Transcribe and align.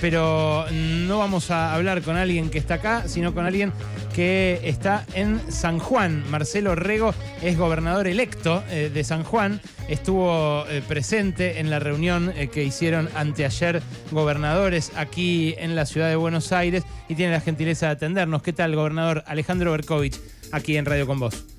pero 0.00 0.64
no 0.72 1.18
vamos 1.18 1.50
a 1.50 1.74
hablar 1.74 2.00
con 2.00 2.16
alguien 2.16 2.48
que 2.48 2.56
está 2.56 2.74
acá, 2.74 3.06
sino 3.08 3.34
con 3.34 3.44
alguien 3.44 3.74
que 4.14 4.58
está 4.64 5.04
en 5.12 5.38
San 5.52 5.78
Juan. 5.78 6.24
Marcelo 6.30 6.74
Rego 6.74 7.12
es 7.42 7.58
gobernador 7.58 8.06
electo 8.06 8.64
eh, 8.70 8.90
de 8.92 9.04
San 9.04 9.22
Juan, 9.22 9.60
estuvo 9.86 10.64
eh, 10.68 10.82
presente 10.88 11.60
en 11.60 11.68
la 11.68 11.78
reunión 11.78 12.32
eh, 12.36 12.48
que 12.48 12.64
hicieron 12.64 13.10
anteayer 13.14 13.82
gobernadores 14.12 14.92
aquí 14.96 15.54
en 15.58 15.76
la 15.76 15.84
ciudad 15.84 16.08
de 16.08 16.16
Buenos 16.16 16.50
Aires 16.52 16.84
y 17.10 17.14
tiene 17.14 17.32
la 17.32 17.40
gentileza 17.40 17.88
de 17.88 17.92
atendernos. 17.92 18.42
¿Qué 18.42 18.54
tal, 18.54 18.74
gobernador 18.74 19.24
Alejandro 19.26 19.72
Berkovich, 19.72 20.18
aquí 20.52 20.78
en 20.78 20.86
Radio 20.86 21.06
con 21.06 21.20
Vos? 21.20 21.53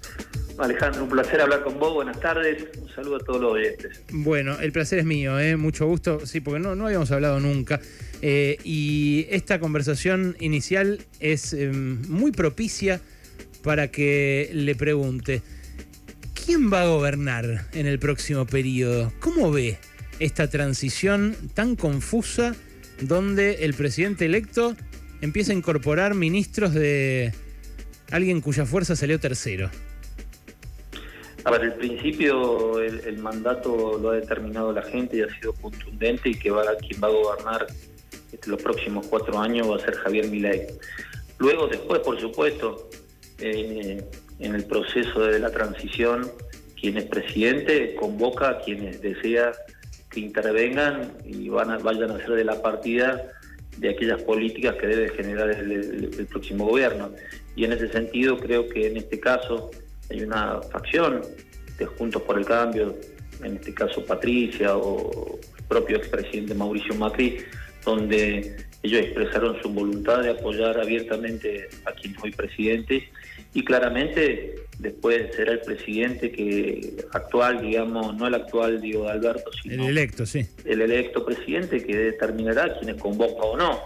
Alejandro, 0.57 1.03
un 1.03 1.09
placer 1.09 1.41
hablar 1.41 1.63
con 1.63 1.77
vos. 1.79 1.93
Buenas 1.93 2.19
tardes. 2.19 2.65
Un 2.79 2.89
saludo 2.89 3.17
a 3.17 3.19
todos 3.19 3.41
los 3.41 3.51
oyentes. 3.53 4.01
Bueno, 4.11 4.57
el 4.59 4.71
placer 4.71 4.99
es 4.99 5.05
mío, 5.05 5.39
¿eh? 5.39 5.57
mucho 5.57 5.85
gusto. 5.85 6.25
Sí, 6.25 6.39
porque 6.39 6.59
no, 6.59 6.75
no 6.75 6.85
habíamos 6.85 7.11
hablado 7.11 7.39
nunca. 7.39 7.81
Eh, 8.21 8.57
y 8.63 9.27
esta 9.29 9.59
conversación 9.59 10.35
inicial 10.39 10.99
es 11.19 11.53
em, 11.53 12.01
muy 12.07 12.31
propicia 12.31 13.01
para 13.63 13.89
que 13.89 14.49
le 14.53 14.75
pregunte, 14.75 15.41
¿quién 16.45 16.71
va 16.71 16.83
a 16.83 16.87
gobernar 16.87 17.67
en 17.73 17.87
el 17.87 17.99
próximo 17.99 18.45
periodo? 18.45 19.11
¿Cómo 19.19 19.51
ve 19.51 19.77
esta 20.19 20.49
transición 20.49 21.35
tan 21.53 21.75
confusa 21.75 22.55
donde 23.01 23.65
el 23.65 23.73
presidente 23.73 24.25
electo 24.25 24.75
empieza 25.21 25.51
a 25.51 25.55
incorporar 25.55 26.13
ministros 26.15 26.73
de 26.73 27.33
alguien 28.11 28.39
cuya 28.39 28.65
fuerza 28.65 28.95
salió 28.95 29.19
tercero? 29.19 29.69
A 31.45 31.51
ver, 31.51 31.61
el 31.61 31.73
principio, 31.73 32.79
el, 32.81 33.19
mandato 33.19 33.99
lo 34.01 34.09
ha 34.09 34.15
determinado 34.15 34.73
la 34.73 34.81
gente 34.81 35.17
y 35.17 35.21
ha 35.21 35.29
sido 35.39 35.53
contundente 35.53 36.29
y 36.29 36.33
que 36.33 36.49
va, 36.49 36.63
quien 36.77 36.99
va 36.99 37.07
a 37.07 37.11
gobernar 37.11 37.67
este, 38.31 38.49
los 38.49 38.63
próximos 38.63 39.05
cuatro 39.05 39.37
años 39.37 39.69
va 39.69 39.75
a 39.75 39.79
ser 39.79 39.93
Javier 39.93 40.27
Milei. 40.27 40.65
Luego, 41.37 41.67
después, 41.67 41.99
por 41.99 42.19
supuesto, 42.19 42.89
eh, 43.37 44.03
en 44.39 44.55
el 44.55 44.63
proceso 44.65 45.19
de 45.19 45.37
la 45.37 45.51
transición, 45.51 46.31
quien 46.81 46.97
es 46.97 47.05
presidente 47.05 47.93
convoca 47.93 48.49
a 48.49 48.59
quienes 48.61 48.99
desea 48.99 49.51
que 50.09 50.21
intervengan 50.21 51.13
y 51.23 51.47
van 51.49 51.77
vayan 51.83 52.09
a 52.09 52.17
ser 52.17 52.31
de 52.31 52.43
la 52.43 52.59
partida 52.59 53.21
de 53.77 53.89
aquellas 53.89 54.23
políticas 54.23 54.77
que 54.77 54.87
debe 54.87 55.09
generar 55.09 55.51
el 55.51 56.25
próximo 56.27 56.65
gobierno. 56.65 57.11
Y 57.55 57.65
en 57.65 57.73
ese 57.73 57.87
sentido, 57.89 58.35
creo 58.39 58.67
que 58.67 58.87
en 58.87 58.97
este 58.97 59.19
caso 59.19 59.69
hay 60.09 60.21
una 60.21 60.61
facción 60.61 61.21
de 61.77 61.85
Juntos 61.85 62.21
por 62.21 62.37
el 62.37 62.45
Cambio, 62.45 62.95
en 63.43 63.55
este 63.55 63.73
caso 63.73 64.03
Patricia 64.05 64.77
o 64.77 65.39
el 65.57 65.63
propio 65.65 65.97
expresidente 65.97 66.53
Mauricio 66.53 66.95
Macri, 66.95 67.37
donde 67.83 68.55
ellos 68.83 69.01
expresaron 69.01 69.61
su 69.61 69.69
voluntad 69.69 70.21
de 70.21 70.31
apoyar 70.31 70.79
abiertamente 70.79 71.67
a 71.85 71.91
quien 71.91 72.15
hoy 72.21 72.31
presidente 72.31 73.09
y 73.53 73.63
claramente 73.63 74.55
después 74.79 75.33
será 75.35 75.53
el 75.53 75.61
presidente 75.61 76.31
que 76.31 76.97
actual, 77.11 77.61
digamos, 77.61 78.15
no 78.15 78.27
el 78.27 78.35
actual 78.35 78.81
Diego 78.81 79.07
Alberto, 79.07 79.51
sino 79.63 79.83
el 79.83 79.89
electo, 79.91 80.25
sí. 80.25 80.45
El 80.65 80.81
electo 80.81 81.25
presidente 81.25 81.83
que 81.83 81.95
determinará 81.95 82.77
quiénes 82.77 83.01
convoca 83.01 83.43
o 83.43 83.57
no. 83.57 83.79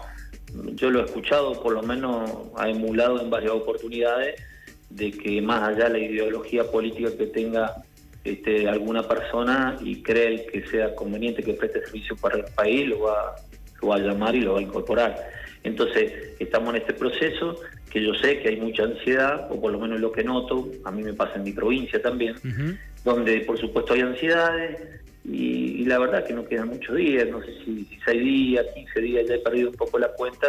Yo 0.74 0.90
lo 0.90 1.00
he 1.00 1.04
escuchado, 1.04 1.62
por 1.62 1.72
lo 1.72 1.82
menos 1.82 2.28
ha 2.56 2.68
emulado 2.68 3.20
en 3.20 3.30
varias 3.30 3.52
oportunidades 3.52 4.42
de 4.90 5.12
que 5.12 5.40
más 5.40 5.62
allá 5.62 5.84
de 5.84 5.90
la 5.90 5.98
ideología 5.98 6.64
política 6.64 7.10
que 7.16 7.26
tenga 7.26 7.76
este, 8.24 8.68
alguna 8.68 9.06
persona 9.06 9.76
y 9.80 10.02
cree 10.02 10.46
que 10.46 10.66
sea 10.66 10.94
conveniente 10.94 11.42
que 11.42 11.54
preste 11.54 11.80
servicio 11.84 12.16
para 12.16 12.38
el 12.38 12.44
país, 12.54 12.88
lo 12.88 13.00
va, 13.00 13.36
lo 13.80 13.88
va 13.88 13.96
a 13.96 14.00
llamar 14.00 14.34
y 14.34 14.40
lo 14.40 14.54
va 14.54 14.58
a 14.58 14.62
incorporar. 14.62 15.16
Entonces, 15.62 16.34
estamos 16.38 16.74
en 16.74 16.80
este 16.82 16.94
proceso 16.94 17.56
que 17.90 18.02
yo 18.02 18.14
sé 18.14 18.40
que 18.40 18.50
hay 18.50 18.56
mucha 18.56 18.84
ansiedad, 18.84 19.50
o 19.50 19.60
por 19.60 19.72
lo 19.72 19.78
menos 19.78 20.00
lo 20.00 20.12
que 20.12 20.22
noto, 20.22 20.68
a 20.84 20.90
mí 20.90 21.02
me 21.02 21.12
pasa 21.12 21.36
en 21.36 21.44
mi 21.44 21.52
provincia 21.52 22.00
también, 22.00 22.36
donde 23.04 23.40
por 23.40 23.58
supuesto 23.58 23.94
hay 23.94 24.00
ansiedades 24.00 24.78
y, 25.24 25.84
la 25.84 25.98
verdad 25.98 26.24
que 26.24 26.32
no 26.32 26.46
quedan 26.46 26.68
muchos 26.68 26.96
días, 26.96 27.28
no 27.28 27.42
sé 27.42 27.52
si, 27.64 27.84
si 27.84 27.98
6 28.04 28.22
días, 28.22 28.66
15 28.74 29.00
días, 29.00 29.26
ya 29.28 29.34
he 29.34 29.38
perdido 29.38 29.70
un 29.70 29.76
poco 29.76 29.98
la 29.98 30.08
cuenta, 30.12 30.46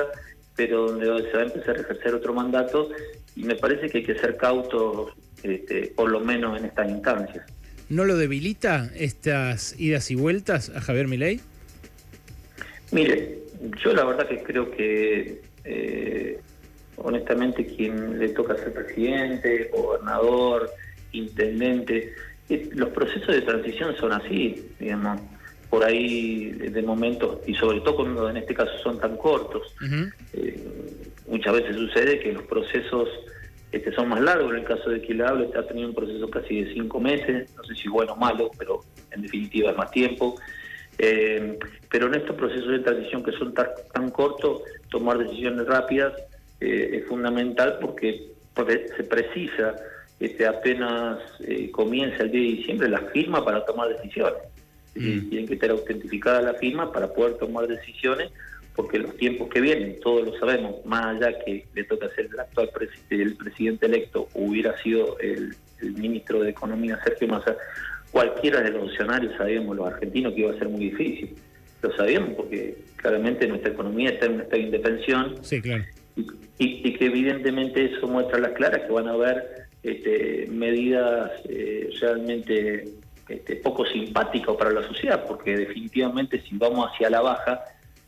pero 0.61 0.91
donde 0.91 1.05
se 1.31 1.38
va 1.38 1.41
a 1.41 1.45
empezar 1.45 1.75
a 1.75 1.81
ejercer 1.81 2.13
otro 2.13 2.35
mandato 2.35 2.91
y 3.35 3.44
me 3.44 3.55
parece 3.55 3.89
que 3.89 3.97
hay 3.99 4.03
que 4.03 4.16
ser 4.16 4.38
cautos, 4.38 5.11
este, 5.41 5.91
por 5.95 6.11
lo 6.11 6.19
menos 6.19 6.59
en 6.59 6.66
estas 6.66 6.88
instancias. 6.88 7.45
¿No 7.89 8.05
lo 8.05 8.16
debilita 8.16 8.91
estas 8.95 9.79
idas 9.79 10.11
y 10.11 10.16
vueltas 10.16 10.69
a 10.69 10.79
Javier 10.79 11.07
Milei? 11.07 11.41
Mire, 12.91 13.39
yo 13.83 13.94
la 13.94 14.05
verdad 14.05 14.27
que 14.27 14.44
creo 14.44 14.69
que 14.69 15.41
eh, 15.63 16.39
honestamente 16.97 17.66
quien 17.66 18.19
le 18.19 18.29
toca 18.29 18.55
ser 18.57 18.71
presidente, 18.71 19.71
gobernador, 19.73 20.69
intendente, 21.11 22.13
los 22.73 22.89
procesos 22.89 23.33
de 23.33 23.41
transición 23.41 23.95
son 23.97 24.13
así, 24.13 24.63
digamos 24.79 25.21
por 25.71 25.85
ahí 25.85 26.51
de 26.51 26.81
momentos, 26.81 27.39
y 27.47 27.55
sobre 27.55 27.79
todo 27.79 27.95
cuando 27.95 28.29
en 28.29 28.35
este 28.35 28.53
caso 28.53 28.77
son 28.83 28.99
tan 28.99 29.15
cortos, 29.15 29.73
eh, 30.33 30.61
muchas 31.27 31.53
veces 31.53 31.77
sucede 31.77 32.19
que 32.19 32.33
los 32.33 32.43
procesos 32.43 33.07
este, 33.71 33.93
son 33.93 34.09
más 34.09 34.19
largos. 34.19 34.51
En 34.51 34.59
el 34.59 34.65
caso 34.65 34.89
de 34.89 35.23
hablo, 35.25 35.49
ha 35.57 35.65
tenido 35.65 35.87
un 35.87 35.95
proceso 35.95 36.29
casi 36.29 36.63
de 36.63 36.73
cinco 36.73 36.99
meses, 36.99 37.49
no 37.55 37.63
sé 37.63 37.73
si 37.75 37.87
bueno 37.87 38.11
o 38.11 38.15
malo, 38.17 38.51
pero 38.59 38.81
en 39.11 39.21
definitiva 39.21 39.71
es 39.71 39.77
más 39.77 39.89
tiempo. 39.91 40.35
Eh, 40.97 41.57
pero 41.89 42.07
en 42.07 42.15
estos 42.15 42.35
procesos 42.35 42.67
de 42.67 42.79
transición 42.79 43.23
que 43.23 43.31
son 43.31 43.53
tan, 43.53 44.11
cortos, 44.11 44.63
tomar 44.89 45.19
decisiones 45.19 45.65
rápidas 45.67 46.11
eh, 46.59 46.99
es 46.99 47.07
fundamental 47.07 47.77
porque, 47.79 48.27
porque 48.53 48.88
se 48.97 49.05
precisa 49.05 49.73
este, 50.19 50.45
apenas 50.45 51.19
comienza 51.71 52.23
el 52.23 52.31
día 52.31 52.41
de 52.41 52.57
diciembre 52.57 52.89
la 52.89 52.99
firma 53.13 53.43
para 53.43 53.63
tomar 53.63 53.88
decisiones. 53.88 54.51
Mm. 54.96 55.29
tienen 55.29 55.47
que 55.47 55.53
estar 55.53 55.72
autentificada 55.72 56.41
la 56.41 56.53
firma 56.56 56.91
para 56.91 57.13
poder 57.13 57.35
tomar 57.35 57.68
decisiones, 57.68 58.31
porque 58.75 59.00
los 59.00 59.16
tiempos 59.18 59.50
que 59.50 59.62
vienen, 59.62 60.00
todos 60.02 60.25
lo 60.25 60.40
sabemos, 60.40 60.85
más 60.85 61.16
allá 61.16 61.38
que 61.46 61.66
le 61.74 61.84
toca 61.85 62.09
ser 62.16 62.29
el 62.31 62.40
actual 62.40 62.69
el 63.09 63.35
presidente 63.35 63.85
electo, 63.85 64.28
hubiera 64.34 64.78
sido 64.81 65.18
el, 65.19 65.56
ministro 65.81 66.44
de 66.44 66.51
Economía 66.51 67.00
Sergio 67.03 67.28
Massa, 67.28 67.57
cualquiera 68.12 68.62
de 68.62 68.69
los 68.69 68.94
escenarios 68.94 69.34
sabíamos 69.35 69.75
los 69.75 69.88
argentinos 69.88 70.34
que 70.34 70.41
iba 70.41 70.51
a 70.51 70.59
ser 70.59 70.69
muy 70.69 70.91
difícil. 70.91 71.34
Lo 71.81 71.91
sabíamos 71.96 72.35
porque 72.35 72.78
claramente 72.97 73.47
nuestra 73.47 73.72
economía 73.72 74.12
está 74.12 74.28
en 74.28 74.34
un 74.34 74.41
estado 74.41 74.62
de 74.62 74.68
indefensión. 74.68 75.35
Sí, 75.41 75.59
claro. 75.59 75.84
Y, 76.59 76.94
que 76.94 77.06
evidentemente 77.06 77.85
eso 77.85 78.07
muestra 78.07 78.38
las 78.38 78.51
claras 78.51 78.81
que 78.81 78.91
van 78.91 79.07
a 79.07 79.13
haber 79.13 79.66
este, 79.81 80.47
medidas 80.51 81.31
eh, 81.50 81.90
realmente 82.00 82.85
este, 83.27 83.55
poco 83.57 83.85
simpático 83.85 84.57
para 84.57 84.71
la 84.71 84.83
sociedad, 84.87 85.25
porque 85.27 85.55
definitivamente 85.55 86.41
si 86.41 86.57
vamos 86.57 86.89
hacia 86.91 87.09
la 87.09 87.21
baja, 87.21 87.61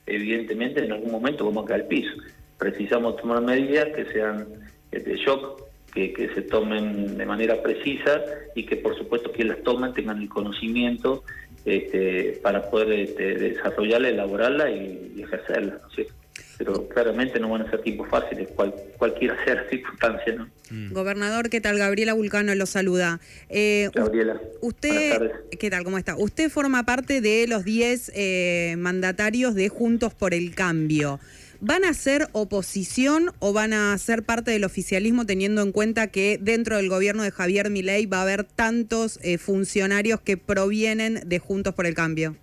evidentemente 0.06 0.84
en 0.84 0.91
algún 0.91 1.12
momento 1.12 1.46
vamos 1.46 1.66
a 1.66 1.68
caer 1.69 1.81
al 1.81 1.88
piso. 1.88 2.12
Precisamos 2.57 3.18
tomar 3.18 3.41
medidas 3.41 3.90
que 3.96 4.06
sean 4.12 4.47
de 4.91 5.16
shock, 5.18 5.62
que, 5.94 6.29
se 6.34 6.41
tomen 6.44 7.18
de 7.18 7.25
manera 7.25 7.62
precisa 7.62 8.22
y 8.56 8.66
que 8.66 8.78
por 8.78 8.97
supuesto 8.97 9.31
quien 9.31 9.50
las 9.50 9.62
tomen 9.63 9.94
tengan 9.94 10.22
el 10.22 10.29
conocimiento 10.29 11.24
este, 11.66 12.40
para 12.41 12.69
poder 12.69 12.91
este, 12.91 13.35
desarrollarla, 13.35 14.09
elaborarla 14.09 14.69
y, 14.72 15.22
ejercerla. 15.22 15.80
¿no 15.81 16.23
pero 16.63 16.88
claramente 16.88 17.40
no 17.40 17.50
van 17.50 17.63
a 17.63 17.69
ser 17.69 17.81
tiempos 17.81 18.09
fáciles, 18.09 18.47
cual, 18.56 18.74
cualquiera 18.97 19.35
sea 19.46 19.56
la 19.56 19.69
circunstancia. 19.69 20.35
¿no? 20.35 20.50
Mm. 20.69 20.94
Gobernador, 20.94 21.50
¿qué 21.50 21.62
tal? 21.62 21.78
Gabriela 21.78 22.13
Vulcano 22.13 22.53
lo 22.56 22.66
saluda. 22.66 23.19
Eh, 23.50 23.90
Gabriela. 23.94 24.40
Usted, 24.62 25.31
¿qué 25.59 25.69
tal? 25.69 25.84
¿Cómo 25.84 25.97
está? 25.97 26.16
Usted 26.16 26.50
forma 26.50 26.84
parte 26.84 27.22
de 27.22 27.47
los 27.47 27.66
10 27.66 28.12
eh, 28.16 28.75
mandatarios 28.78 29.56
de 29.56 29.69
Juntos 29.69 30.13
por 30.13 30.34
el 30.34 30.56
Cambio. 30.56 31.19
¿Van 31.60 31.86
a 31.86 31.94
ser 31.94 32.27
oposición 32.33 33.31
o 33.39 33.54
van 33.54 33.71
a 33.71 33.98
ser 33.98 34.24
parte 34.24 34.51
del 34.51 34.66
oficialismo 34.66 35.25
teniendo 35.25 35.62
en 35.62 35.71
cuenta 35.71 36.07
que 36.07 36.38
dentro 36.42 36.75
del 36.75 36.89
gobierno 36.89 37.24
de 37.24 37.31
Javier 37.31 37.69
Milei 37.69 38.06
va 38.06 38.19
a 38.19 38.24
haber 38.24 38.44
tantos 38.44 39.18
eh, 39.24 39.38
funcionarios 39.38 40.19
que 40.19 40.36
provienen 40.36 41.21
de 41.25 41.39
Juntos 41.39 41.74
por 41.74 41.86
el 41.86 41.94
Cambio? 41.94 42.36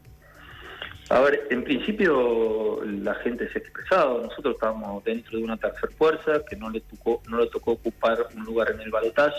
A 1.10 1.18
ver, 1.22 1.48
en 1.50 1.64
principio 1.64 2.80
la 2.84 3.16
gente 3.16 3.48
se 3.50 3.58
ha 3.58 3.62
expresado, 3.62 4.22
nosotros 4.22 4.54
estábamos 4.54 5.02
dentro 5.02 5.36
de 5.36 5.42
una 5.42 5.56
tercera 5.56 5.88
fuerza 5.98 6.44
que 6.48 6.54
no 6.54 6.70
le 6.70 6.80
tocó, 6.82 7.20
no 7.28 7.40
le 7.40 7.48
tocó 7.48 7.72
ocupar 7.72 8.28
un 8.36 8.44
lugar 8.44 8.70
en 8.70 8.80
el 8.80 8.90
balotaje, 8.90 9.34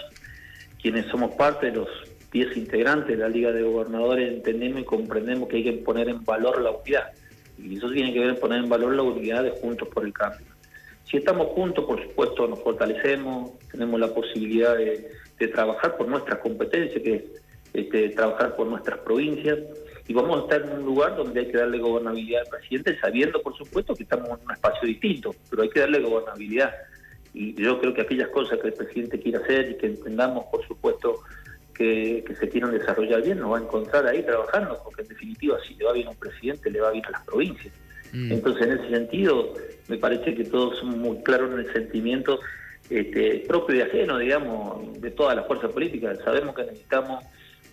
quienes 0.82 1.06
somos 1.06 1.32
parte 1.36 1.68
de 1.68 1.78
los 1.78 1.88
10 2.34 2.58
integrantes 2.58 3.18
de 3.18 3.24
la 3.24 3.30
Liga 3.30 3.54
de 3.54 3.64
Gobernadores 3.64 4.34
entendemos 4.34 4.82
y 4.82 4.84
comprendemos 4.84 5.48
que 5.48 5.58
hay 5.58 5.64
que 5.64 5.72
poner 5.72 6.10
en 6.10 6.26
valor 6.26 6.62
la 6.62 6.72
unidad, 6.72 7.14
y 7.58 7.78
eso 7.78 7.90
tiene 7.90 8.12
que 8.12 8.20
ver 8.20 8.32
con 8.32 8.50
poner 8.50 8.64
en 8.66 8.70
valor 8.70 8.94
la 8.94 9.04
unidad 9.04 9.44
de 9.44 9.52
Juntos 9.52 9.88
por 9.88 10.04
el 10.06 10.12
Cambio. 10.12 10.48
Si 11.06 11.16
estamos 11.16 11.48
juntos, 11.48 11.86
por 11.86 12.04
supuesto, 12.04 12.48
nos 12.48 12.62
fortalecemos, 12.64 13.58
tenemos 13.72 13.98
la 13.98 14.14
posibilidad 14.14 14.76
de, 14.76 15.10
trabajar 15.54 15.96
por 15.98 16.08
nuestras 16.08 16.40
competencias, 16.40 17.02
que 17.02 17.16
es 17.16 17.24
este, 17.74 18.10
trabajar 18.10 18.56
por 18.58 18.68
nuestras 18.68 19.00
provincias, 19.00 19.58
y 20.08 20.14
vamos 20.14 20.40
a 20.40 20.42
estar 20.44 20.62
en 20.62 20.80
un 20.80 20.86
lugar 20.86 21.16
donde 21.16 21.40
hay 21.40 21.48
que 21.48 21.58
darle 21.58 21.80
gobernabilidad 21.80 22.42
al 22.42 22.60
presidente, 22.60 23.00
sabiendo, 23.00 23.42
por 23.42 23.56
supuesto, 23.56 23.96
que 23.96 24.04
estamos 24.04 24.28
en 24.28 24.46
un 24.46 24.52
espacio 24.52 24.88
distinto, 24.88 25.36
pero 25.50 25.64
hay 25.64 25.70
que 25.70 25.80
darle 25.80 26.00
gobernabilidad. 26.00 26.74
Y 27.34 27.54
yo 27.62 27.80
creo 27.80 27.94
que 27.94 28.02
aquellas 28.02 28.30
cosas 28.30 28.60
que 28.60 28.68
el 28.68 28.74
presidente 28.74 29.20
quiere 29.20 29.38
hacer 29.38 29.72
y 29.72 29.78
que 29.78 29.88
entendamos, 29.88 30.46
por 30.52 30.66
supuesto, 30.68 31.22
que, 31.74 32.24
se 32.40 32.50
quieren 32.50 32.72
desarrollar 32.72 33.22
bien, 33.24 33.40
nos 33.40 33.54
va 33.54 33.58
a 33.60 33.62
encontrar 33.62 34.06
ahí 34.06 34.24
trabajando, 34.24 34.80
porque 34.84 35.02
en 35.04 35.08
definitiva, 35.08 35.58
si 35.68 35.76
le 35.76 35.86
va 35.86 35.94
bien 35.94 36.08
a 36.08 36.12
un 36.12 36.18
presidente, 36.18 36.70
le 36.70 36.82
va 36.82 36.92
bien 36.92 37.06
a 37.06 37.12
las 37.12 37.26
provincias. 37.26 37.74
Mm. 38.12 38.32
Entonces, 38.34 38.68
en 38.68 38.74
ese 38.74 38.90
sentido, 38.90 39.54
me 39.88 39.98
parece 39.98 40.36
que 40.36 40.44
todos 40.44 40.78
somos 40.80 40.98
muy 40.98 41.18
claros 41.24 41.52
en 41.54 41.60
el 41.60 41.74
sentimiento 41.74 42.40
este, 42.90 43.46
propio 43.48 43.78
y 43.78 43.82
ajeno, 43.82 44.18
digamos, 44.18 45.00
de 45.00 45.12
todas 45.12 45.36
las 45.36 45.48
fuerzas 45.48 45.72
políticas. 45.72 46.20
Sabemos 46.24 46.56
que 46.56 46.64
necesitamos 46.64 47.24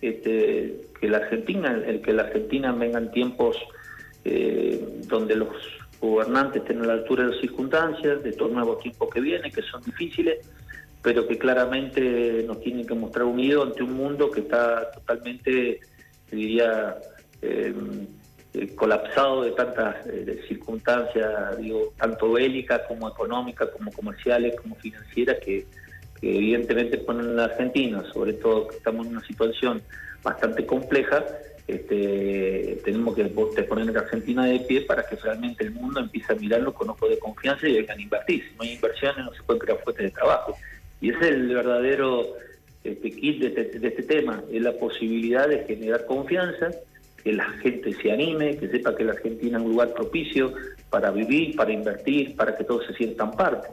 este, 0.01 0.81
que 0.99 1.09
la 1.09 1.17
Argentina, 1.17 1.81
el 1.85 2.01
que 2.01 2.13
la 2.13 2.23
Argentina 2.23 2.71
vengan 2.71 3.11
tiempos 3.11 3.57
eh, 4.25 5.01
donde 5.07 5.35
los 5.35 5.49
gobernantes 5.99 6.61
estén 6.61 6.81
a 6.81 6.87
la 6.87 6.93
altura 6.93 7.25
de 7.25 7.31
las 7.31 7.41
circunstancias, 7.41 8.23
de 8.23 8.29
estos 8.29 8.51
nuevos 8.51 8.79
tiempos 8.79 9.09
que 9.13 9.19
vienen, 9.19 9.51
que 9.51 9.61
son 9.61 9.81
difíciles, 9.83 10.39
pero 11.01 11.27
que 11.27 11.37
claramente 11.37 12.43
nos 12.45 12.61
tienen 12.61 12.85
que 12.85 12.93
mostrar 12.93 13.25
unidos 13.25 13.67
ante 13.67 13.83
un 13.83 13.93
mundo 13.93 14.31
que 14.31 14.41
está 14.41 14.91
totalmente, 14.91 15.79
diría, 16.31 16.97
eh, 17.41 17.73
eh, 18.53 18.75
colapsado 18.75 19.43
de 19.43 19.51
tantas 19.51 19.97
circunstancias, 20.47 21.57
digo, 21.57 21.93
tanto 21.97 22.31
bélicas 22.33 22.81
como 22.87 23.09
económicas, 23.09 23.69
como 23.69 23.91
comerciales, 23.91 24.55
como 24.59 24.75
financieras, 24.75 25.37
que, 25.43 25.65
evidentemente 26.21 26.97
ponen 26.97 27.35
la 27.35 27.45
Argentina, 27.45 28.03
sobre 28.13 28.33
todo 28.33 28.67
que 28.67 28.77
estamos 28.77 29.07
en 29.07 29.13
una 29.13 29.25
situación 29.25 29.81
bastante 30.23 30.65
compleja, 30.65 31.23
este, 31.67 32.81
tenemos 32.83 33.15
que 33.15 33.25
poner 33.25 33.89
a 33.89 33.91
la 33.91 33.99
Argentina 33.99 34.45
de 34.45 34.59
pie 34.61 34.81
para 34.81 35.03
que 35.03 35.15
realmente 35.15 35.63
el 35.63 35.71
mundo 35.71 35.99
empiece 35.99 36.33
a 36.33 36.35
mirarlo 36.35 36.73
con 36.73 36.89
ojos 36.89 37.09
de 37.09 37.19
confianza 37.19 37.67
y 37.67 37.75
vengan 37.75 37.99
a 37.99 38.01
invertir. 38.01 38.43
Si 38.43 38.55
no 38.55 38.63
hay 38.63 38.73
inversiones, 38.73 39.23
no 39.23 39.33
se 39.33 39.43
pueden 39.43 39.59
crear 39.59 39.79
fuentes 39.83 40.05
de 40.05 40.11
trabajo. 40.11 40.57
Y 40.99 41.11
ese 41.11 41.19
es 41.19 41.27
el 41.27 41.53
verdadero 41.53 42.33
este, 42.83 43.11
kit 43.11 43.39
de 43.39 43.47
este, 43.47 43.79
de 43.79 43.87
este 43.87 44.03
tema, 44.03 44.43
es 44.51 44.61
la 44.61 44.73
posibilidad 44.73 45.47
de 45.47 45.63
generar 45.65 46.05
confianza 46.05 46.71
que 47.23 47.33
la 47.33 47.45
gente 47.61 47.93
se 47.93 48.11
anime, 48.11 48.57
que 48.57 48.67
sepa 48.69 48.95
que 48.95 49.03
la 49.03 49.11
Argentina 49.11 49.57
es 49.57 49.63
un 49.63 49.71
lugar 49.71 49.93
propicio 49.93 50.53
para 50.89 51.11
vivir, 51.11 51.55
para 51.55 51.71
invertir, 51.71 52.35
para 52.35 52.57
que 52.57 52.63
todos 52.63 52.87
se 52.87 52.93
sientan 52.93 53.31
parte. 53.31 53.67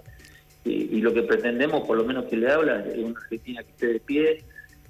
Y, 0.66 1.00
lo 1.00 1.14
que 1.14 1.22
pretendemos, 1.22 1.86
por 1.86 1.96
lo 1.96 2.04
menos 2.04 2.24
que 2.24 2.36
le 2.36 2.50
habla, 2.50 2.84
es 2.84 2.98
una 2.98 3.18
Argentina 3.20 3.62
que 3.62 3.70
esté 3.70 3.86
de 3.86 4.00
pie, 4.00 4.44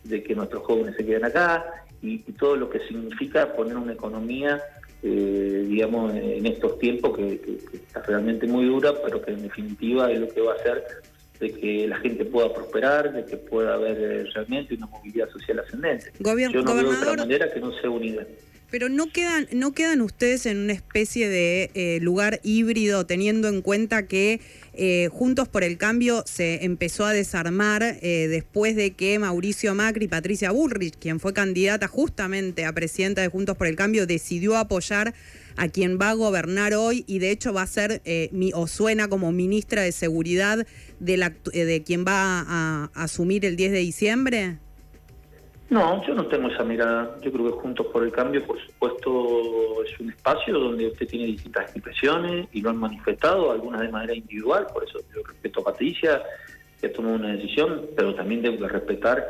de 0.05 0.23
que 0.23 0.35
nuestros 0.35 0.63
jóvenes 0.63 0.97
se 0.97 1.05
queden 1.05 1.25
acá 1.25 1.85
y, 2.03 2.19
todo 2.33 2.57
lo 2.57 2.71
que 2.71 2.81
significa 2.81 3.55
poner 3.55 3.77
una 3.77 3.93
economía, 3.93 4.63
eh, 5.03 5.67
digamos, 5.69 6.15
en 6.15 6.47
estos 6.47 6.79
tiempos 6.79 7.17
que, 7.17 7.59
está 7.75 8.03
realmente 8.03 8.47
muy 8.47 8.65
dura, 8.65 8.95
pero 9.05 9.21
que 9.21 9.33
en 9.33 9.43
definitiva 9.43 10.11
es 10.11 10.21
lo 10.21 10.29
que 10.29 10.41
va 10.41 10.53
a 10.53 10.57
hacer 10.57 10.85
de 11.41 11.53
que 11.53 11.87
la 11.87 11.99
gente 11.99 12.25
pueda 12.25 12.53
prosperar, 12.55 13.13
de 13.13 13.25
que 13.27 13.37
pueda 13.37 13.75
haber 13.75 13.99
eh, 13.99 14.25
realmente 14.35 14.75
una 14.75 14.87
movilidad 14.87 15.29
social 15.29 15.59
ascendente. 15.59 16.13
Yo 16.19 16.63
no 16.63 16.75
veo 16.75 16.91
otra 16.91 17.15
manera 17.15 17.53
que 17.53 17.61
no 17.61 17.73
sea 17.79 17.91
unidad. 17.91 18.27
Pero 18.71 18.89
no 18.89 19.07
quedan, 19.13 19.47
no 19.53 19.73
quedan 19.73 20.01
ustedes 20.01 20.45
en 20.45 20.59
una 20.59 20.73
especie 20.73 21.29
de 21.29 21.71
eh, 21.75 21.99
lugar 22.01 22.41
híbrido, 22.43 23.07
teniendo 23.07 23.47
en 23.49 23.63
cuenta 23.63 24.07
que 24.07 24.41
eh, 24.73 25.09
Juntos 25.13 25.47
por 25.47 25.63
el 25.63 25.79
Cambio 25.79 26.25
se 26.27 26.65
empezó 26.65 27.05
a 27.05 27.13
desarmar 27.13 27.83
eh, 27.85 28.27
después 28.29 28.75
de 28.75 28.91
que 28.93 29.19
Mauricio 29.21 29.75
Macri 29.75 30.07
y 30.07 30.09
Patricia 30.09 30.51
Bullrich, 30.51 30.99
quien 30.99 31.21
fue 31.21 31.33
candidata 31.33 31.87
justamente 31.87 32.65
a 32.65 32.73
presidenta 32.73 33.23
de 33.23 33.29
Juntos 33.29 33.57
por 33.57 33.69
el 33.69 33.77
Cambio, 33.77 34.05
decidió 34.07 34.57
apoyar 34.57 35.15
a 35.57 35.69
quien 35.69 35.99
va 35.99 36.11
a 36.11 36.15
gobernar 36.15 36.75
hoy 36.75 37.05
y 37.07 37.21
de 37.21 37.31
hecho 37.31 37.53
va 37.53 37.63
a 37.63 37.67
ser 37.67 38.03
o 38.53 38.67
suena 38.67 39.09
como 39.09 39.33
ministra 39.33 39.83
de 39.83 39.93
Seguridad 39.93 40.67
de, 40.99 41.17
la, 41.17 41.31
de 41.31 41.83
quien 41.83 42.05
va 42.05 42.45
a 42.47 42.91
asumir 42.95 43.47
el 43.47 43.57
10 43.57 43.73
de 43.73 43.79
diciembre? 43.79 44.59
No, 45.69 46.07
yo 46.07 46.15
no 46.15 46.27
tengo 46.27 46.49
esa 46.49 46.63
mirada. 46.63 47.17
Yo 47.23 47.33
creo 47.33 47.47
que 47.47 47.61
Juntos 47.61 47.87
por 47.87 48.05
el 48.05 48.13
Cambio, 48.13 48.47
por 48.47 48.61
supuesto, 48.65 49.83
es 49.85 49.99
un 49.99 50.11
espacio 50.11 50.59
donde 50.59 50.87
usted 50.87 51.09
tiene 51.09 51.27
distintas 51.27 51.71
expresiones 51.71 52.47
y 52.53 52.61
lo 52.61 52.71
han 52.71 52.77
manifestado, 52.77 53.51
algunas 53.51 53.81
de 53.81 53.89
manera 53.89 54.15
individual, 54.15 54.67
por 54.73 54.85
eso 54.85 55.01
yo 55.15 55.23
respeto 55.25 55.61
a 55.61 55.65
Patricia, 55.65 56.23
que 56.81 56.89
tomado 56.91 57.17
una 57.17 57.33
decisión, 57.33 57.87
pero 57.97 58.15
también 58.15 58.43
tengo 58.43 58.59
que 58.59 58.69
respetar 58.69 59.27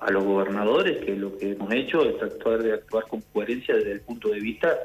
a 0.00 0.10
los 0.10 0.24
gobernadores, 0.24 1.04
que 1.04 1.14
lo 1.14 1.36
que 1.36 1.52
hemos 1.52 1.72
hecho 1.72 2.04
es 2.04 2.18
tratar 2.18 2.62
de 2.62 2.72
actuar 2.72 3.04
con 3.06 3.20
coherencia 3.32 3.76
desde 3.76 3.92
el 3.92 4.00
punto 4.00 4.28
de 4.28 4.40
vista 4.40 4.76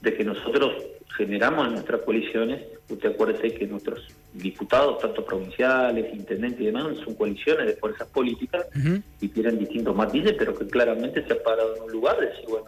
de 0.00 0.14
que 0.14 0.24
nosotros 0.24 0.72
generamos 1.16 1.66
en 1.66 1.72
nuestras 1.74 2.02
coaliciones, 2.02 2.62
usted 2.88 3.10
acuérdese 3.10 3.54
que 3.54 3.66
nuestros 3.66 4.06
diputados, 4.32 4.98
tanto 5.00 5.24
provinciales, 5.24 6.14
intendentes 6.14 6.60
y 6.60 6.66
demás, 6.66 6.96
son 7.04 7.14
coaliciones 7.14 7.66
de 7.66 7.76
fuerzas 7.76 8.08
políticas 8.08 8.66
y 9.20 9.28
tienen 9.28 9.58
distintos 9.58 9.94
matices, 9.96 10.34
pero 10.38 10.54
que 10.54 10.66
claramente 10.66 11.24
se 11.26 11.32
ha 11.32 11.42
parado 11.42 11.76
en 11.76 11.82
un 11.82 11.92
lugar 11.92 12.18
de 12.18 12.26
decir, 12.26 12.44
bueno, 12.48 12.66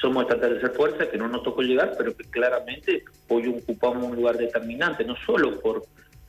somos 0.00 0.24
esta 0.24 0.40
tercera 0.40 0.70
fuerza 0.70 1.08
que 1.08 1.18
no 1.18 1.28
nos 1.28 1.42
tocó 1.42 1.62
llegar, 1.62 1.94
pero 1.96 2.16
que 2.16 2.24
claramente 2.24 3.04
hoy 3.28 3.48
ocupamos 3.48 4.04
un 4.04 4.16
lugar 4.16 4.36
determinante, 4.36 5.04
no 5.04 5.14
solo 5.26 5.60
por, 5.60 5.84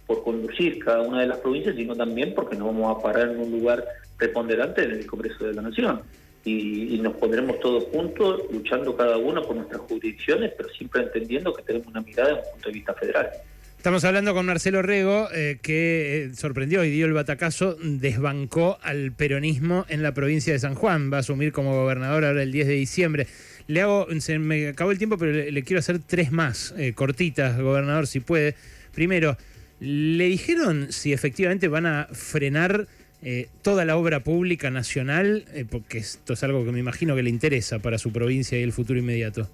por 0.05 0.23
conducir 0.23 0.83
cada 0.83 1.01
una 1.01 1.21
de 1.21 1.27
las 1.27 1.39
provincias, 1.39 1.75
sino 1.75 1.95
también 1.95 2.33
porque 2.35 2.55
nos 2.55 2.67
vamos 2.67 2.97
a 2.97 3.01
parar 3.01 3.29
en 3.29 3.39
un 3.39 3.51
lugar 3.51 3.83
preponderante 4.17 4.83
en 4.83 4.91
el 4.91 5.07
Congreso 5.07 5.45
de 5.45 5.53
la 5.53 5.61
Nación 5.61 6.01
y, 6.45 6.99
nos 7.01 7.15
pondremos 7.15 7.59
todos 7.59 7.85
juntos 7.85 8.43
luchando 8.51 8.95
cada 8.95 9.17
uno 9.17 9.41
por 9.41 9.55
nuestras 9.55 9.81
jurisdicciones, 9.81 10.51
pero 10.57 10.69
siempre 10.69 11.03
entendiendo 11.03 11.53
que 11.53 11.63
tenemos 11.63 11.87
una 11.87 12.01
mirada 12.01 12.29
desde 12.29 12.41
un 12.41 12.51
punto 12.53 12.69
de 12.69 12.73
vista 12.73 12.93
federal. 12.93 13.29
Estamos 13.77 14.05
hablando 14.05 14.33
con 14.33 14.45
Marcelo 14.45 14.81
Rego, 14.81 15.27
eh, 15.33 15.59
que 15.61 16.23
eh, 16.23 16.35
sorprendió 16.35 16.85
y 16.85 16.89
dio 16.89 17.05
el 17.05 17.11
batacazo, 17.11 17.75
desbancó 17.81 18.77
al 18.81 19.11
peronismo 19.11 19.85
en 19.89 20.01
la 20.01 20.13
provincia 20.13 20.53
de 20.53 20.59
San 20.59 20.75
Juan. 20.75 21.11
Va 21.11 21.17
a 21.17 21.19
asumir 21.19 21.51
como 21.51 21.73
gobernador 21.73 22.23
ahora 22.23 22.43
el 22.43 22.51
10 22.53 22.67
de 22.67 22.73
diciembre. 22.75 23.27
Le 23.67 23.81
hago, 23.81 24.07
se 24.19 24.39
me 24.39 24.69
acabó 24.69 24.91
el 24.91 24.97
tiempo, 24.97 25.17
pero 25.17 25.33
le, 25.33 25.63
quiero 25.63 25.79
hacer 25.79 25.99
tres 25.99 26.31
más, 26.31 26.73
eh, 26.77 26.93
cortitas, 26.93 27.59
gobernador, 27.59 28.07
si 28.07 28.21
puede. 28.21 28.55
Primero, 28.93 29.35
¿le 29.81 30.25
dijeron 30.25 30.93
si 30.93 31.11
efectivamente 31.11 31.67
van 31.67 31.85
a 31.85 32.07
frenar 32.13 32.87
eh, 33.23 33.47
toda 33.61 33.85
la 33.85 33.95
obra 33.97 34.21
pública 34.23 34.69
nacional, 34.69 35.45
eh, 35.53 35.65
porque 35.69 35.99
esto 35.99 36.33
es 36.33 36.43
algo 36.43 36.65
que 36.65 36.71
me 36.71 36.79
imagino 36.79 37.15
que 37.15 37.23
le 37.23 37.29
interesa 37.29 37.79
para 37.79 37.97
su 37.97 38.11
provincia 38.11 38.59
y 38.59 38.63
el 38.63 38.73
futuro 38.73 38.99
inmediato. 38.99 39.47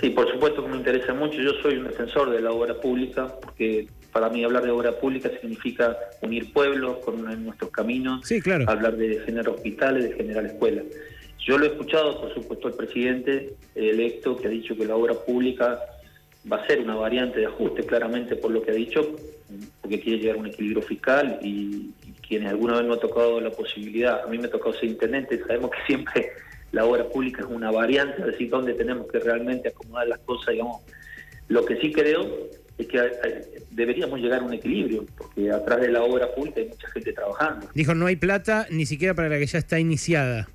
Sí, 0.00 0.10
por 0.10 0.30
supuesto 0.32 0.64
que 0.64 0.70
me 0.70 0.76
interesa 0.78 1.12
mucho. 1.12 1.40
Yo 1.40 1.52
soy 1.62 1.76
un 1.76 1.84
defensor 1.84 2.30
de 2.30 2.40
la 2.40 2.50
obra 2.50 2.80
pública, 2.80 3.34
porque 3.40 3.86
para 4.10 4.28
mí 4.30 4.42
hablar 4.42 4.62
de 4.64 4.70
obra 4.70 4.98
pública 4.98 5.30
significa 5.40 5.96
unir 6.22 6.52
pueblos 6.52 6.98
con 7.04 7.22
nuestros 7.44 7.70
caminos, 7.70 8.26
sí, 8.26 8.40
claro. 8.40 8.64
hablar 8.68 8.96
de 8.96 9.20
generar 9.20 9.50
hospitales, 9.50 10.04
de 10.04 10.16
generar 10.16 10.46
escuelas. 10.46 10.84
Yo 11.44 11.58
lo 11.58 11.66
he 11.66 11.68
escuchado, 11.68 12.20
por 12.20 12.32
supuesto, 12.32 12.68
el 12.68 12.74
presidente 12.74 13.54
electo 13.74 14.36
que 14.36 14.46
ha 14.46 14.50
dicho 14.50 14.76
que 14.76 14.86
la 14.86 14.96
obra 14.96 15.14
pública 15.14 15.78
va 16.50 16.56
a 16.56 16.66
ser 16.66 16.80
una 16.80 16.94
variante 16.94 17.40
de 17.40 17.46
ajuste, 17.46 17.84
claramente 17.84 18.36
por 18.36 18.50
lo 18.50 18.62
que 18.62 18.70
ha 18.70 18.74
dicho, 18.74 19.16
porque 19.80 20.00
quiere 20.00 20.18
llegar 20.18 20.36
a 20.36 20.40
un 20.40 20.46
equilibrio 20.46 20.82
fiscal 20.82 21.38
y, 21.42 21.90
quienes 22.32 22.48
alguna 22.48 22.78
vez 22.78 22.86
no 22.86 22.94
ha 22.94 22.98
tocado 22.98 23.38
la 23.42 23.50
posibilidad, 23.50 24.22
a 24.24 24.26
mí 24.26 24.38
me 24.38 24.46
ha 24.46 24.50
tocado 24.50 24.72
ser 24.72 24.86
intendente, 24.86 25.38
sabemos 25.40 25.70
que 25.70 25.76
siempre 25.86 26.32
la 26.72 26.86
obra 26.86 27.06
pública 27.06 27.42
es 27.42 27.46
una 27.46 27.70
variante, 27.70 28.22
es 28.22 28.26
decir, 28.26 28.48
donde 28.48 28.72
tenemos 28.72 29.06
que 29.12 29.18
realmente 29.18 29.68
acomodar 29.68 30.08
las 30.08 30.18
cosas, 30.20 30.54
digamos. 30.54 30.80
Lo 31.48 31.62
que 31.66 31.76
sí 31.76 31.92
creo 31.92 32.48
es 32.78 32.86
que 32.86 32.96
eh, 32.96 33.64
deberíamos 33.70 34.18
llegar 34.18 34.40
a 34.40 34.44
un 34.44 34.54
equilibrio, 34.54 35.04
porque 35.18 35.50
atrás 35.50 35.82
de 35.82 35.88
la 35.88 36.02
obra 36.02 36.34
pública 36.34 36.60
hay 36.62 36.68
mucha 36.68 36.88
gente 36.88 37.12
trabajando. 37.12 37.68
Dijo, 37.74 37.94
no 37.94 38.06
hay 38.06 38.16
plata 38.16 38.66
ni 38.70 38.86
siquiera 38.86 39.12
para 39.12 39.28
la 39.28 39.38
que 39.38 39.44
ya 39.44 39.58
está 39.58 39.78
iniciada. 39.78 40.48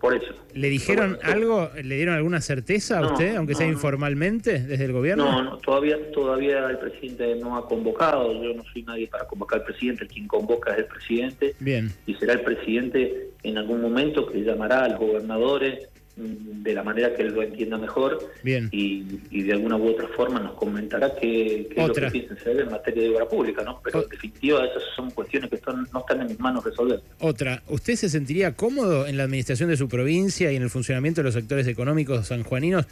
Por 0.00 0.14
eso. 0.14 0.32
¿Le 0.54 0.68
dijeron 0.68 1.18
algo, 1.22 1.70
le 1.74 1.96
dieron 1.96 2.14
alguna 2.14 2.40
certeza 2.40 2.98
a 2.98 3.12
usted, 3.12 3.36
aunque 3.36 3.54
sea 3.54 3.66
informalmente, 3.66 4.58
desde 4.58 4.86
el 4.86 4.92
gobierno? 4.92 5.30
No, 5.30 5.42
no, 5.42 5.58
todavía, 5.58 5.98
todavía 6.12 6.66
el 6.70 6.78
presidente 6.78 7.36
no 7.36 7.56
ha 7.56 7.68
convocado. 7.68 8.32
Yo 8.42 8.54
no 8.54 8.64
soy 8.72 8.82
nadie 8.82 9.08
para 9.08 9.26
convocar 9.26 9.60
al 9.60 9.66
presidente. 9.66 10.06
quien 10.06 10.26
convoca 10.26 10.72
es 10.72 10.78
el 10.78 10.86
presidente. 10.86 11.54
Bien. 11.60 11.92
Y 12.06 12.14
será 12.14 12.32
el 12.32 12.40
presidente 12.40 13.30
en 13.42 13.58
algún 13.58 13.82
momento 13.82 14.26
que 14.26 14.42
llamará 14.42 14.84
a 14.84 14.88
los 14.88 14.98
gobernadores 14.98 15.88
de 16.16 16.74
la 16.74 16.82
manera 16.82 17.14
que 17.14 17.22
él 17.22 17.32
lo 17.32 17.42
entienda 17.42 17.78
mejor 17.78 18.18
Bien. 18.42 18.68
Y, 18.72 19.42
de 19.42 19.52
alguna 19.52 19.76
u 19.76 19.88
otra 19.88 20.08
forma 20.08 20.40
nos 20.40 20.54
comentará 20.54 21.14
qué, 21.14 21.68
es 21.74 21.88
lo 21.88 21.94
que 21.94 22.10
piensa 22.10 22.34
hacer 22.34 22.60
en 22.60 22.70
materia 22.70 23.02
de 23.04 23.10
obra 23.10 23.28
pública, 23.28 23.62
¿no? 23.62 23.80
Pero 23.82 24.02
en 24.02 24.08
definitiva 24.08 24.64
esas 24.64 24.82
son 24.94 25.10
cuestiones 25.10 25.48
que 25.48 25.56
están, 25.56 25.86
no 25.92 26.00
están 26.00 26.20
en 26.20 26.26
mis 26.28 26.40
manos 26.40 26.64
resolver. 26.64 27.00
Otra, 27.20 27.62
¿usted 27.68 27.94
se 27.94 28.08
sentiría 28.08 28.54
cómodo 28.54 29.06
en 29.06 29.16
la 29.16 29.24
administración 29.24 29.68
de 29.70 29.76
su 29.76 29.88
provincia 29.88 30.52
y 30.52 30.56
en 30.56 30.62
el 30.62 30.70
funcionamiento 30.70 31.20
de 31.20 31.26
los 31.26 31.34
sectores 31.34 31.66
económicos 31.66 32.26
sanjuaninos 32.26 32.86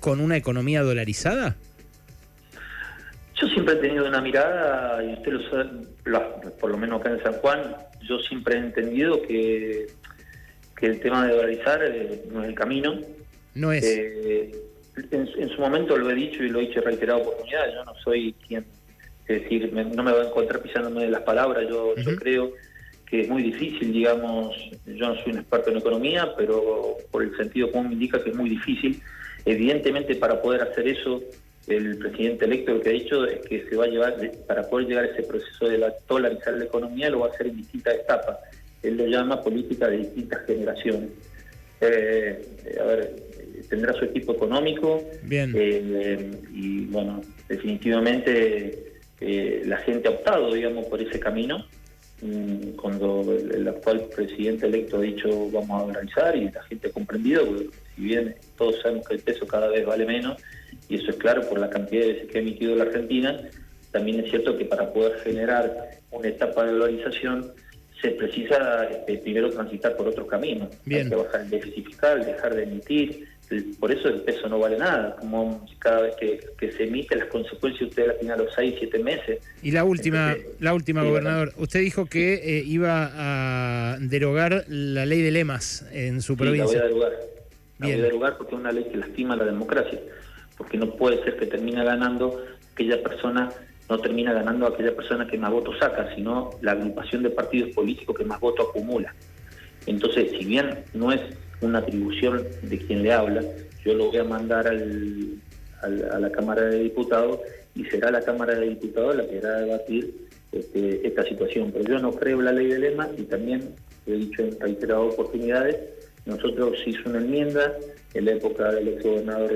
con 0.00 0.20
una 0.20 0.36
economía 0.36 0.82
dolarizada? 0.82 1.56
Yo 3.40 3.48
siempre 3.48 3.74
he 3.74 3.78
tenido 3.78 4.06
una 4.06 4.20
mirada, 4.20 5.02
y 5.04 5.14
usted 5.14 5.32
lo 5.32 5.50
sabe, 5.50 6.50
por 6.60 6.70
lo 6.70 6.76
menos 6.76 7.00
acá 7.00 7.10
en 7.10 7.22
San 7.22 7.32
Juan, 7.34 7.76
yo 8.08 8.18
siempre 8.20 8.56
he 8.56 8.58
entendido 8.58 9.20
que 9.22 9.86
que 10.76 10.86
el 10.86 11.00
tema 11.00 11.26
de 11.26 11.34
dolarizar 11.34 11.82
eh, 11.84 12.22
no 12.30 12.42
es 12.42 12.48
el 12.48 12.54
camino, 12.54 13.00
No 13.54 13.72
es. 13.72 13.84
Eh, 13.84 14.52
en, 15.10 15.28
en, 15.36 15.48
su 15.48 15.60
momento 15.60 15.96
lo 15.96 16.10
he 16.10 16.14
dicho 16.14 16.42
y 16.42 16.48
lo 16.48 16.60
he 16.60 16.66
dicho 16.66 16.80
en 16.80 16.86
reiterada 16.86 17.20
oportunidad. 17.20 17.72
Yo 17.72 17.84
no 17.84 17.94
soy 18.02 18.34
quien, 18.46 18.64
es 19.26 19.42
decir, 19.42 19.72
me, 19.72 19.84
no 19.84 20.02
me 20.02 20.12
va 20.12 20.22
a 20.22 20.26
encontrar 20.26 20.62
pisándome 20.62 21.02
de 21.02 21.10
las 21.10 21.22
palabras. 21.22 21.66
Yo, 21.68 21.88
uh 21.88 21.94
-huh. 21.94 22.04
yo 22.04 22.16
creo 22.16 22.52
que 23.06 23.20
es 23.22 23.28
muy 23.28 23.42
difícil, 23.42 23.92
digamos, 23.92 24.56
yo 24.86 25.08
no 25.08 25.14
soy 25.22 25.32
un 25.32 25.38
experto 25.38 25.70
en 25.70 25.76
economía, 25.78 26.34
pero 26.36 26.96
por 27.10 27.22
el 27.22 27.36
sentido 27.36 27.70
común 27.70 27.88
me 27.88 27.92
indica 27.94 28.22
que 28.22 28.30
es 28.30 28.36
muy 28.36 28.50
difícil. 28.50 29.00
Evidentemente, 29.44 30.14
para 30.16 30.40
poder 30.40 30.62
hacer 30.62 30.88
eso, 30.88 31.22
el 31.66 31.98
presidente 31.98 32.44
electo 32.44 32.74
lo 32.74 32.80
que 32.80 32.88
ha 32.88 32.92
dicho 32.92 33.24
es 33.26 33.40
que 33.46 33.66
se 33.68 33.76
va 33.76 33.84
a 33.84 33.88
llevar, 33.88 34.14
para 34.46 34.68
poder 34.68 34.88
llegar 34.88 35.04
a 35.04 35.08
ese 35.08 35.22
proceso 35.22 35.68
de 35.68 35.78
la, 35.78 35.94
dolarizar 36.08 36.54
la 36.54 36.64
economía, 36.64 37.10
lo 37.10 37.20
va 37.20 37.26
a 37.26 37.30
hacer 37.30 37.46
en 37.48 37.56
distintas 37.56 37.94
etapas. 37.94 38.38
Él 38.84 38.96
lo 38.96 39.06
llama 39.06 39.42
política 39.42 39.88
de 39.88 39.98
distintas 39.98 40.44
generaciones. 40.46 41.10
Eh, 41.80 42.42
a 42.80 42.84
ver, 42.84 43.16
tendrá 43.68 43.92
su 43.94 44.04
equipo 44.04 44.32
económico. 44.34 45.02
Bien. 45.22 45.52
Eh, 45.56 46.30
y 46.52 46.86
bueno, 46.86 47.20
definitivamente 47.48 48.92
eh, 49.20 49.62
la 49.66 49.78
gente 49.78 50.08
ha 50.08 50.12
optado, 50.12 50.52
digamos, 50.52 50.86
por 50.86 51.00
ese 51.00 51.18
camino. 51.18 51.66
Mm, 52.22 52.70
cuando 52.76 53.36
el, 53.36 53.54
el, 53.54 53.68
actual 53.68 54.06
presidente 54.14 54.66
electo 54.66 54.98
ha 54.98 55.00
dicho 55.00 55.50
vamos 55.50 55.82
a 55.82 55.86
dolarizar 55.86 56.36
y 56.36 56.48
la 56.48 56.62
gente 56.62 56.88
ha 56.88 56.92
comprendido, 56.92 57.44
porque 57.44 57.68
si 57.96 58.02
bien 58.02 58.34
todos 58.56 58.80
sabemos 58.80 59.06
que 59.06 59.14
el 59.14 59.20
peso 59.20 59.46
cada 59.46 59.68
vez 59.68 59.84
vale 59.84 60.06
menos, 60.06 60.40
y 60.88 60.96
eso 60.96 61.10
es 61.10 61.16
claro 61.16 61.42
por 61.48 61.58
la 61.58 61.68
cantidad 61.68 62.02
de 62.02 62.12
veces 62.12 62.30
que 62.30 62.38
ha 62.38 62.40
emitido 62.40 62.76
la 62.76 62.84
Argentina, 62.84 63.40
también 63.90 64.20
es 64.20 64.30
cierto 64.30 64.56
que 64.56 64.64
para 64.64 64.92
poder 64.92 65.18
generar 65.20 65.90
una 66.10 66.28
etapa 66.28 66.64
de 66.64 66.72
dolarización 66.72 67.52
se 68.04 68.10
precisa 68.10 68.84
este, 68.84 69.16
primero 69.16 69.48
transitar 69.50 69.96
por 69.96 70.08
otros 70.08 70.28
caminos. 70.28 70.68
Bien. 70.84 71.04
Hay 71.04 71.08
que 71.08 71.16
bajar 71.16 71.40
el 71.40 71.50
déficit 71.50 71.86
fiscal, 71.86 72.24
dejar 72.24 72.54
de 72.54 72.64
emitir. 72.64 73.28
Por 73.80 73.92
eso 73.92 74.08
el 74.08 74.20
peso 74.20 74.46
no 74.46 74.58
vale 74.58 74.76
nada. 74.76 75.16
Como 75.16 75.66
cada 75.78 76.02
vez 76.02 76.14
que, 76.16 76.40
que 76.58 76.70
se 76.72 76.84
emite, 76.84 77.16
las 77.16 77.28
consecuencias 77.28 77.88
usted 77.88 78.08
las 78.08 78.18
tiene 78.18 78.34
a 78.34 78.36
los 78.36 78.52
6, 78.54 78.74
7 78.78 78.98
meses. 78.98 79.40
Y 79.62 79.70
la 79.70 79.84
última, 79.84 80.32
Entonces, 80.32 80.60
la 80.60 80.74
última 80.74 81.00
sí, 81.00 81.08
gobernador. 81.08 81.48
¿verdad? 81.48 81.62
Usted 81.62 81.80
dijo 81.80 82.04
que 82.04 82.34
eh, 82.34 82.62
iba 82.66 83.10
a 83.14 83.98
derogar 84.00 84.66
la 84.68 85.06
ley 85.06 85.22
de 85.22 85.30
lemas 85.30 85.86
en 85.90 86.20
su 86.20 86.34
sí, 86.34 86.38
provincia. 86.38 86.64
La 86.64 86.72
voy 86.72 86.76
a 86.76 86.88
derogar. 86.88 87.12
La 87.78 87.86
Bien. 87.86 87.98
voy 87.98 88.02
a 88.02 88.08
derogar 88.08 88.36
porque 88.36 88.54
es 88.54 88.60
una 88.60 88.72
ley 88.72 88.84
que 88.84 88.98
lastima 88.98 89.34
la 89.34 89.44
democracia. 89.44 89.98
Porque 90.58 90.76
no 90.76 90.94
puede 90.94 91.24
ser 91.24 91.38
que 91.38 91.46
termine 91.46 91.82
ganando 91.82 92.44
aquella 92.74 93.02
persona 93.02 93.50
no 93.88 93.98
termina 93.98 94.32
ganando 94.32 94.66
aquella 94.66 94.94
persona 94.94 95.26
que 95.26 95.38
más 95.38 95.50
votos 95.50 95.76
saca, 95.78 96.14
sino 96.14 96.50
la 96.62 96.72
agrupación 96.72 97.22
de 97.22 97.30
partidos 97.30 97.70
políticos 97.74 98.16
que 98.16 98.24
más 98.24 98.40
votos 98.40 98.68
acumula. 98.70 99.14
Entonces, 99.86 100.30
si 100.30 100.44
bien 100.44 100.84
no 100.94 101.12
es 101.12 101.20
una 101.60 101.80
atribución 101.80 102.42
de 102.62 102.78
quien 102.78 103.02
le 103.02 103.12
habla, 103.12 103.42
yo 103.84 103.94
lo 103.94 104.06
voy 104.06 104.18
a 104.18 104.24
mandar 104.24 104.66
al, 104.66 105.38
a 105.82 106.18
la 106.18 106.30
Cámara 106.30 106.62
de 106.62 106.78
Diputados 106.78 107.40
y 107.74 107.84
será 107.84 108.10
la 108.10 108.22
Cámara 108.22 108.54
de 108.54 108.68
Diputados 108.70 109.16
la 109.16 109.26
que 109.26 109.38
hará 109.38 109.60
debatir 109.60 110.14
este, 110.52 111.06
esta 111.06 111.24
situación. 111.24 111.70
Pero 111.72 111.84
yo 111.84 111.98
no 111.98 112.12
creo 112.12 112.40
la 112.40 112.52
ley 112.52 112.68
de 112.68 112.78
lema 112.78 113.08
y 113.18 113.22
también 113.24 113.74
he 114.06 114.12
dicho 114.12 114.42
en 114.42 114.58
reiteradas 114.60 115.12
oportunidades, 115.12 115.76
nosotros 116.26 116.78
hizo 116.86 117.08
una 117.08 117.18
enmienda 117.18 117.74
en 118.14 118.24
la 118.24 118.32
época 118.32 118.70
del 118.72 118.88
exgobernador 118.88 119.52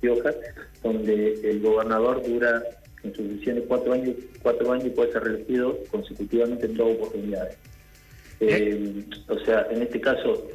Pioja, 0.00 0.32
donde 0.82 1.50
el 1.50 1.60
gobernador 1.60 2.22
dura 2.26 2.62
en 3.02 3.14
sus 3.14 3.28
decisiones 3.28 3.64
cuatro 3.68 3.92
años, 3.92 4.16
cuatro 4.42 4.72
años 4.72 4.86
y 4.86 4.90
puede 4.90 5.12
ser 5.12 5.24
reelegido 5.24 5.78
consecutivamente 5.90 6.66
en 6.66 6.76
dos 6.76 6.96
oportunidades. 6.96 7.56
Eh, 8.40 9.04
o 9.28 9.38
sea, 9.40 9.66
en 9.70 9.82
este 9.82 10.00
caso 10.00 10.46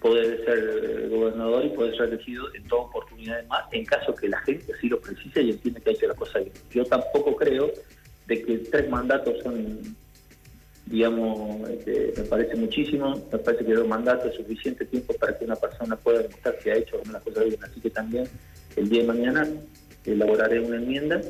puede 0.00 0.44
ser 0.44 1.08
gobernador 1.10 1.64
y 1.64 1.68
puede 1.70 1.96
ser 1.96 2.08
elegido 2.08 2.46
en 2.54 2.66
dos 2.68 2.86
oportunidades 2.86 3.46
más, 3.48 3.64
en 3.72 3.84
caso 3.84 4.14
que 4.14 4.28
la 4.28 4.38
gente 4.40 4.72
así 4.72 4.88
lo 4.88 5.00
precise 5.00 5.42
y 5.42 5.50
entiende 5.50 5.80
que 5.80 5.90
ha 5.90 5.92
hecho 5.92 6.08
la 6.08 6.14
cosa 6.14 6.38
bien. 6.38 6.52
Yo 6.70 6.84
tampoco 6.84 7.36
creo 7.36 7.70
de 8.26 8.42
que 8.42 8.58
tres 8.58 8.88
mandatos 8.88 9.42
son, 9.42 9.96
digamos, 10.86 11.68
este, 11.68 12.14
me 12.16 12.24
parece 12.24 12.56
muchísimo, 12.56 13.14
me 13.30 13.38
parece 13.38 13.64
que 13.64 13.74
dos 13.74 13.88
mandatos 13.88 14.30
es 14.32 14.36
suficiente 14.36 14.84
tiempo 14.86 15.14
para 15.14 15.36
que 15.36 15.44
una 15.44 15.56
persona 15.56 15.96
pueda 15.96 16.22
demostrar 16.22 16.58
que 16.58 16.72
ha 16.72 16.76
hecho 16.76 17.00
una 17.06 17.20
cosa 17.20 17.42
bien. 17.42 17.62
Así 17.62 17.80
que 17.80 17.90
también 17.90 18.24
el 18.76 18.88
día 18.88 19.02
de 19.02 19.08
mañana 19.08 19.48
elaboraré 20.12 20.60
una 20.60 20.76
enmienda, 20.76 21.20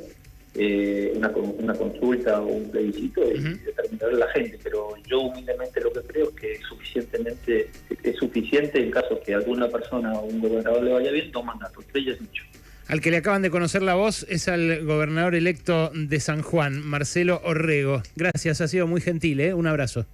eh, 0.54 1.12
una, 1.14 1.28
una, 1.28 1.75
consulta 1.75 2.40
o 2.40 2.47
un 2.47 2.70
plebiscito 2.70 3.20
y 3.23 3.35
uh 3.35 3.42
-huh. 3.42 3.64
determinará 3.64 4.12
la 4.12 4.28
gente. 4.28 4.58
Pero 4.62 4.94
yo 5.06 5.20
humildemente 5.20 5.80
lo 5.80 5.92
que 5.92 6.00
creo 6.00 6.30
es 6.30 6.35
que 6.35 6.52
es 6.52 6.61
suficientemente 6.62 7.70
es 8.02 8.16
suficiente 8.16 8.82
en 8.82 8.90
caso 8.90 9.20
que 9.25 9.35
a 9.35 9.38
alguna 9.38 9.68
persona 9.68 10.12
o 10.14 10.25
un 10.25 10.40
gobernador 10.40 10.82
le 10.82 10.92
vaya 10.92 11.11
bien, 11.11 11.30
dos 11.30 11.44
mandatos, 11.44 11.85
tres 11.92 12.06
ya 12.06 12.12
es 12.12 12.20
mucho. 12.20 12.42
Al 12.88 13.02
que 13.02 13.11
le 13.11 13.18
acaban 13.18 13.42
de 13.42 13.50
conocer 13.50 13.82
la 13.82 13.94
voz 13.94 14.25
es 14.30 14.49
al 14.49 14.87
gobernador 14.87 15.35
electo 15.35 15.90
de 15.94 16.20
San 16.20 16.40
Juan, 16.40 16.82
Marcelo 16.82 17.42
Orrego. 17.44 18.02
Gracias, 18.16 18.62
ha 18.62 18.68
sido 18.68 18.87
muy 18.87 19.02
gentil, 19.02 19.40
¿eh? 19.40 19.52
Un 19.52 19.66
abrazo. 19.66 20.06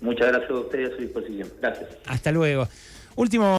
Muchas 0.00 0.28
gracias 0.28 0.50
a 0.50 0.54
ustedes 0.54 0.92
a 0.92 0.96
su 0.96 1.02
disposición. 1.02 1.48
Gracias. 1.60 1.88
Hasta 2.06 2.30
luego. 2.30 2.68
Último. 3.16 3.56